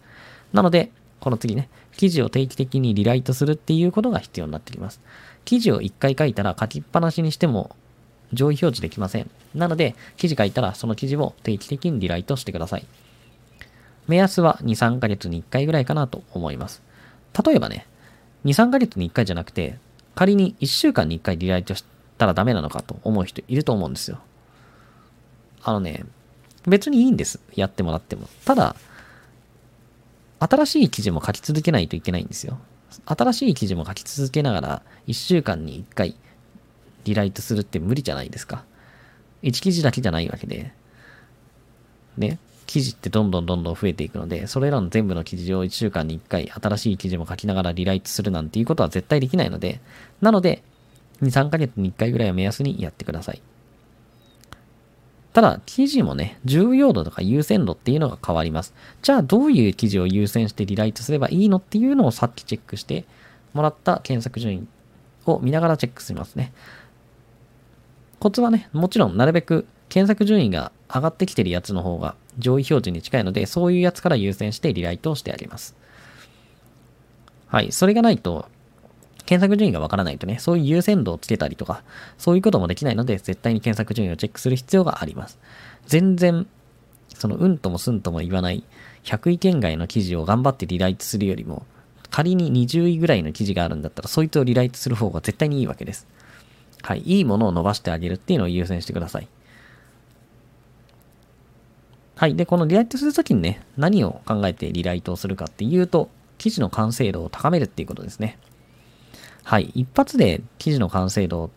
[0.53, 5.01] なので、この次ね、記事を定期的にリライトするっていうことが必要になってきます。
[5.45, 7.75] 記事を1回書いたら書きっぱなしにしても
[8.33, 9.29] 上位表示できません。
[9.55, 12.85] なので、記事書いたらその記事を定期的にリライトしてください。
[14.07, 16.83] 目安は2、3ヶ月に1回ぐらいかなと思います。
[17.43, 17.87] 例えばね、
[18.45, 19.77] 2、3ヶ月に1回じゃなくて、
[20.13, 21.83] 仮に1週間に1回リライトし
[22.17, 24.19] たらダメなのかと思う人いると思うんですよ。
[25.63, 26.05] あのね、
[26.67, 27.39] 別にいいんです。
[27.55, 28.29] やってもらっても。
[28.45, 28.75] ただ、
[30.39, 32.59] 新しい記事も書き続けないといけないんですよ。
[33.05, 36.15] 新しい記事も書き続けながら、1週間に1回
[37.03, 38.63] リライトするって無理じゃないですか。
[39.43, 40.71] 1記事だけじゃないわけで。
[42.17, 42.39] ね。
[42.65, 49.81] 記事ってどんどんどんどん増えていくので、それらの全部の記事を1週間に1回新しい記事も書きながらリライトするなんていうことは絶対できないので、
[50.21, 50.63] なので、
[51.21, 53.41] 2、3ヶ月に1回ぐらいを目安にやってください。
[55.33, 58.73] ただ、記事もね、重要度とか優先度っていうのが変わります。
[59.01, 63.05] じゃあ、どういう記事を優先してリライトすればいいのっていうのをさっきチェックして
[63.53, 64.67] もらった検索順位
[65.25, 66.53] を見ながらチェックしますね。
[68.19, 75.73] コツはね、もちろんなるべく検索順位が上がってきてるやつの方が上位表示に近いので、そういうやつから優先してリライトをしてあげます。
[77.47, 77.71] はい。
[77.71, 78.49] それがないと、
[79.25, 81.81] 検索順位がわからないとね、そういう優先度をつけたりとか、
[82.17, 85.39] そういうこともできないので、絶対に検索順位をチェックする必要があります。
[85.85, 86.45] 全然、
[87.13, 88.65] その、うんともすんとも言わない、
[89.05, 91.65] 100位圏外の記事を頑張ってリライトするよりも、
[92.09, 96.05] 仮に20位ぐらいの記事があるんだったら、そいつをリライトする方が絶対にいいわけです。
[96.81, 97.03] はい。
[97.05, 99.29] いいものを伸ばしてあげるっていうのを優先してください。
[102.15, 102.35] はい。
[102.35, 108.37] で、このリライトするときにね、何を考えてリライトをするかっていうと、記事の完成度を高めるっていうことですね。
[109.43, 109.71] はい。
[109.75, 111.51] 一発で記事の完成度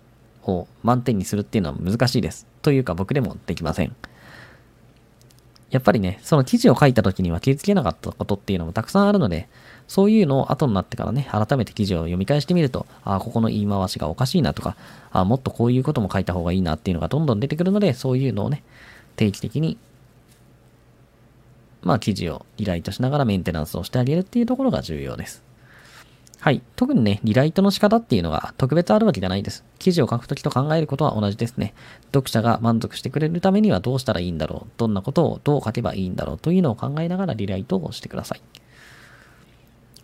[0.44, 2.46] を満点にするっていうのは難しいです。
[2.62, 3.94] というか僕でもできません。
[5.70, 9.48] やっぱりね、その記事を書いた時には気づけなかったことっていうのもたくさんあるので、
[9.86, 14.76] そういうのを後になってからね、改めて記事を読み返してみると、ああ、ここの言い回しがおかしいなとか、
[15.12, 18.64] ああ、もっとこういうことも書いた方がいいなっていうのがどんどん出てくるので、そういうのをね、
[19.16, 19.76] 定期的に、
[21.82, 25.44] まあ、記事をリライトしながらメンテナンスをしてあげるっていうところが重要です。
[26.40, 26.62] はい。
[26.76, 29.64] 特にね、リライトの仕方っていうのが特別あるわけじゃないです。
[29.80, 31.74] 記事を書くときと考えることは同じですね。
[32.06, 34.70] 読者が満足してくれるためにはどうしたらいいんだろう。
[34.76, 38.40] どんなことをどう書けばいいんだろうというのを考えながらリライトをしてください。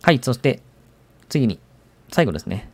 [0.01, 0.19] はい。
[0.21, 0.61] そして、
[1.29, 1.59] 次に、
[2.11, 2.69] 最後ですね。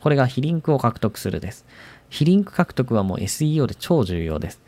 [0.00, 1.64] これが非リンクを獲得するです。
[2.10, 4.60] 非リンク獲得はもう SEO で超重要です。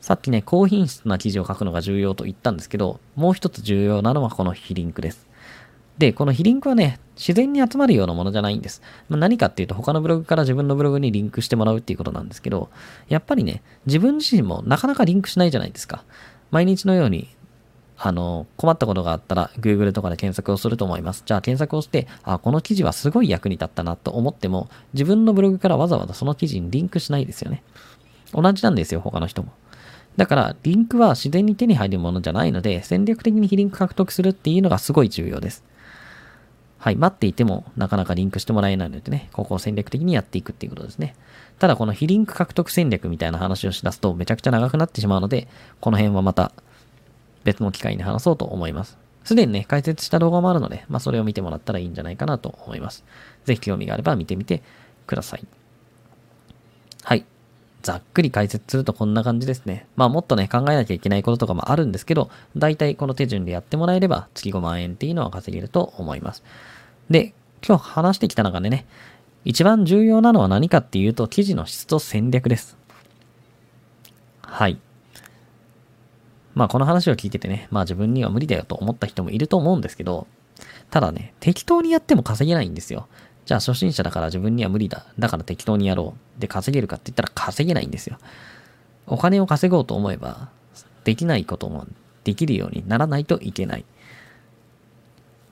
[0.00, 5.28] さっきね、高品質な記事を書くのが重要と言ったんですけど、もう一つ重要なのはこの非リンクです。
[5.98, 8.80] で、この非リンクはね、自然に集まるようなものじゃないんです。
[9.10, 12.70] まあ、何かっていうと、他のブログから自分のブログにリンクしてもらうっていうことなんですけど、
[13.10, 16.04] やっぱりね、自分自身もなかなかリンクしないじゃないですか。
[16.50, 17.28] 毎日のように、
[17.98, 21.22] あの、困ったことがあったら、Google とかで検索をすると思います。
[21.26, 27.62] じゃあ検索をして、あ、この記事はすごい役に立ったなと思っても、自分のブログからわざわざその記事にリンクしないですよね。
[28.32, 29.52] 同じなんですよ、他の人も。
[30.20, 35.64] だから、リンクは自然に手に入るものじゃないので、戦略的に非リンク獲得するっていうのがすごい重要です。
[36.76, 41.16] はい、待っていてもなかなかリンクしてもらえないのでね、ここを戦略的にやっていくっていうことですね。
[41.58, 45.48] ただこの非リンク獲得戦略みたいな話をしだすとめちゃくちゃ長くなってしまうので、
[45.80, 46.52] この辺はまた
[47.44, 48.98] 別の機会に話そうと思います。
[49.24, 53.06] すでにね、解説した動画もあるので、まあそれを見てもらったらいいんじゃないかなと思います。
[53.46, 54.62] ぜひ興味があれば見てみて
[55.06, 55.46] ください。
[57.04, 57.24] はい。
[57.82, 59.86] ざっくり解説するとこんな感じですね。
[59.96, 66.42] まあもっとね、考えなきゃいけないこととかもあるんですけど、大体この手順でやってもらえれば月5万円っていうのは稼げると思います。
[67.08, 67.34] で、
[67.66, 68.86] 今日話してきた中でね、
[69.44, 72.76] 一番重要なのは何かっていうと、記事の質と戦略です。
[74.42, 74.78] はい。
[76.54, 80.26] まあこの話を聞いててね、まあ自分には無理だよと思った人もいると思うんですけど、
[80.90, 83.08] ただね、適当にやっても稼げないんですよ。
[83.50, 85.06] じゃあ初心者だから自分には無理だ。
[85.18, 86.40] だから適当にやろう。
[86.40, 88.16] で稼げるかって言ったら稼げないんですよ。
[89.08, 90.50] お金を稼ごうと思えば、
[91.02, 91.88] できないことも
[92.22, 93.84] できるようにならないといけない。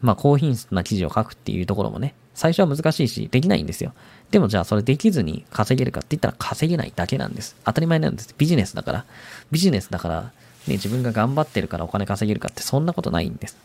[0.00, 3.92] まあ、高品質な記事を書くっていうところもね、最初は難しいし、できないんですよ。
[4.30, 7.56] でもじゃあそれできずに稼げるかって言ったら稼げないだけなんです。
[7.64, 8.32] 当たり前なんです。
[8.38, 9.04] ビジネスだから。
[9.50, 10.22] ビジネスだから、
[10.68, 13.56] ね、自分が頑張ってるからお金稼げるかってそんなことないんです。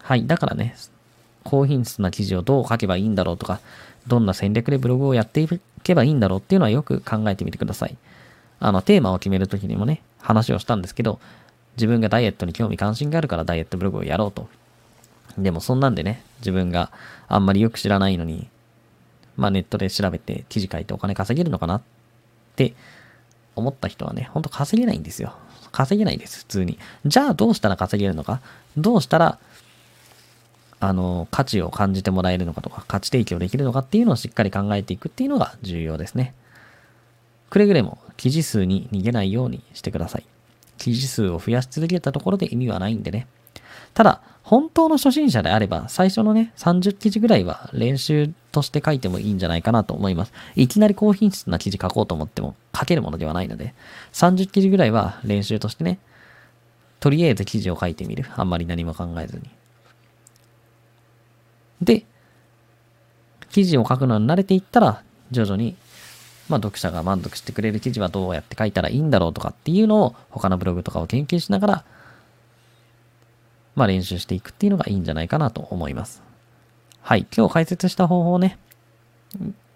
[0.00, 0.26] はい。
[0.26, 0.74] だからね、
[1.48, 3.60] 高品質な記事をどう書けばいいんだろうとか、
[4.06, 5.48] どんな戦略でブログをやってい
[5.82, 7.96] けばいいんだろうっていうのはよく考えてみてください。
[8.60, 11.20] あの、テーマを決めるときにもね、話をしたんですけど、
[11.76, 14.46] 自分がダイエットに興味関心があるからダイエットブログをやろうと。
[15.38, 16.90] でもそんなんでね、自分が
[17.28, 18.48] あんまりよく知らないのに、
[19.36, 21.82] まあネットで調べて記事書いてお金稼げるのかなっ
[22.56, 22.74] て
[23.56, 25.32] 思った人はね、ほんと稼げないんですよ。
[25.72, 26.78] 稼げないです、普通に。
[27.06, 28.40] じゃあどうしたら稼げるのか
[28.76, 29.38] どうしたら、
[30.80, 36.34] あの、価値を感じてもらえるのかとか、価値提供できるのかっていうのをしっかり考えていくっていうのが重要ですね。
[37.50, 40.24] くれぐれも記事数に逃げないようにしてください。
[40.76, 43.26] 記事数を増やし続けたところで意味はないんでね。
[43.94, 50.32] ただ、本当の初心者であれば、最初のね、30記事ぐらいは練習として書いてもいいんじゃないかなと思います。
[50.56, 53.74] いきなり高品質な記事書こうと思っても書けるものではないので、
[54.12, 55.98] 30記事ぐらいは練習としてね、
[57.00, 58.24] とりあえず記事を書いてみる。
[58.36, 59.50] あんまり何も考えずに。
[61.82, 62.04] で、
[63.50, 65.76] 記事を書くのに慣れていったら、徐々に
[66.48, 71.84] まあ、読者が満足してくれる記事はどうやって書いたらいいんだろうとかっていうのを他のブログとかを研究しながら、
[73.74, 76.22] まあ、練習していくっていうのがいいんじゃないかなと思います。
[77.02, 77.26] はい。
[77.36, 78.58] 今日解説した方法ね。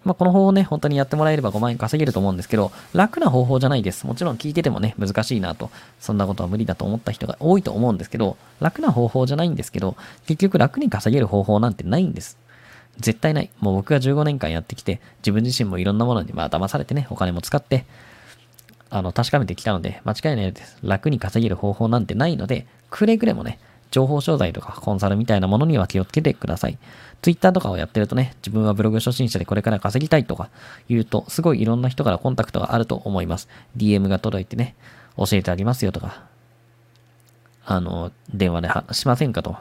[0.04, 4.06] まあ、この方法をね、本当にやってもらえれば5万円稼げると思うんですけど、楽な方法じゃないです。
[4.06, 12.38] もちろん聞いててもね、難しいなと、そんなことは無理だと思った人が多いと思うんですけど、楽な方法じゃないんですけど、結局楽に稼げる方法なんてないんです。
[12.98, 13.50] 絶対ない。
[13.60, 17.84] もう僕が15年間やってきて、自分自身もいろんなものにまあ騙されてね、お金も使って、
[18.90, 20.78] あの、確かめてきたので、間違いないです。
[20.82, 23.58] 楽に稼げる方法なんてないので、くれぐれもね、
[23.90, 26.78] 情報商材とかコンサルみたいなものには気をつけてください。
[27.22, 30.50] Twitter とかをやってるとね、自分はブログ初心者でこれから稼ぎたいとか
[30.88, 33.48] 言うと、すごいいろんな人からコンタクトがあると思います。
[33.76, 34.74] DM が届いてね、
[35.16, 36.24] 教えてあげますよとか、
[37.64, 39.56] あの、電話で話しませんかと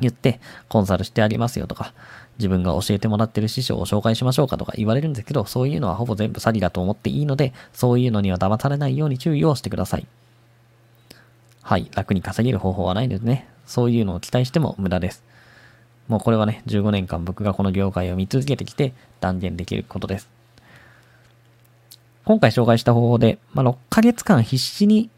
[0.00, 1.92] 言って、コンサルしてあげますよとか、
[2.38, 10.06] 自分が教えてもらってる師匠を紹介しましょうかとか言われるんですけど、そういうのはほぼ全部詐欺だと思っていいので、そういうのには騙されないように注意をしてください。
[11.60, 15.22] はい、楽に稼げる方法はないのでね、そういうのを期待しても無駄です。
[16.08, 20.28] もうこれはね、15年間僕がこの業界を見続けてきて断言できることです。
[22.24, 25.10] 今回紹介した方法で、まあ、6ヶ月間必死に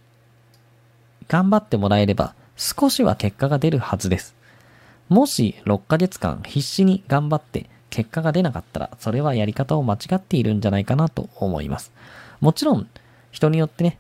[1.28, 4.34] 頑張ってもらえれば少しは結果が出るはずです。
[5.08, 11.92] もし6ヶ月間必死に頑張って結果が出なかったら、それはやり方を間違っているんじゃないかなと思います。
[12.40, 12.86] もちろん、
[13.30, 13.98] 人によってね、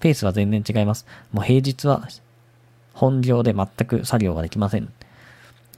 [0.00, 1.06] ペースは全然違います。
[1.32, 2.08] もう平日は
[2.92, 4.92] 本業で全く作業ができません。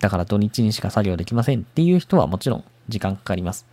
[0.01, 3.66] だから土日にしか作業できませんっていう人はもちろん時間かかります。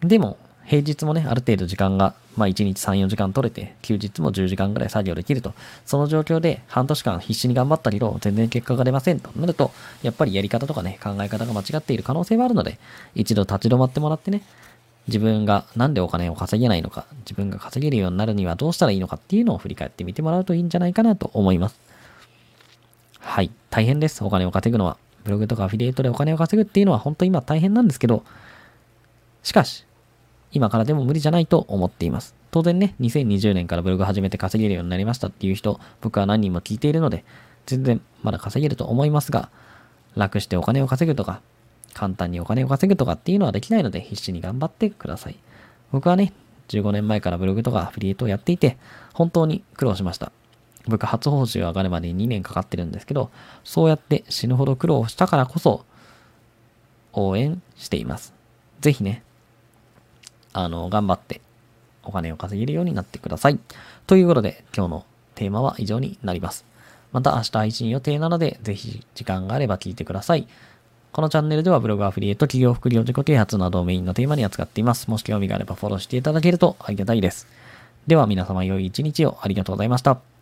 [0.00, 5.54] でも、平日もね、ある程度時間が、まあ1日3、4時間取れて、休日も10時間ぐらい作業できると。
[5.84, 9.70] その状況で半年間必死に頑張ったけど、全然結果が出ませんとなると、
[10.02, 12.78] やっぱりやり方とかね、考え方が間違っている可能性はあるので、
[13.14, 14.42] 一度立ち止まってもらってね、
[15.06, 21.85] 自分がなんでお金を稼げないのか、自分が稼げるようになるにはどうしたらいいのかっていうのを振り返ってみてもらうといいんじゃないかなと思います。
[23.26, 23.50] はい。
[23.70, 24.24] 大変です。
[24.24, 24.96] お金を稼ぐのは。
[25.24, 28.22] ブログとかアフィリエイトでお金を稼ぐっていうのは本当今大変なんですけど、
[29.42, 29.84] しかし、
[30.52, 32.36] 今からでも無理じゃないと思っています。
[32.52, 37.24] 当然ね、2020年からブログ始めて稼げるようになりましたっていう人、僕は何人も聞いているので、
[37.66, 39.50] 全然まだ稼げると思いますが、
[40.14, 41.42] 楽してお金を稼ぐとか、
[41.94, 45.36] 簡単にお金を稼ぐとかっていうのはできないので、必死に頑張ってください。
[45.90, 46.32] 僕はね、
[46.68, 48.78] 15年前からブログとかアフィリエイトをやっていて、
[49.12, 50.30] 本当に苦労しました。
[50.86, 53.30] 僕、初報酬が上がるまで2年かかってるんですけど、
[53.64, 55.84] そうやって死ぬほど苦労したからこそ、
[57.12, 58.34] 応援しています。
[58.80, 59.22] ぜひね、
[60.52, 61.40] あの、頑張って
[62.02, 63.58] お金を稼げるようになってください。
[64.06, 66.64] ということで、今日のテーマは以上になります。
[67.12, 70.46] また明日配信予定なので、ぜひ時間があれば聞いてください。
[71.12, 75.08] このチャンネルではブログアフリエイト、企業副業自己啓発などをメインのテーマに扱っています。
[75.10, 77.46] もし興味があればフォローしていただけるとありがたいです。
[78.06, 80.35] では皆様良い一日をありがとうございました。